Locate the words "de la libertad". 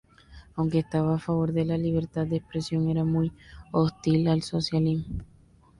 1.53-2.25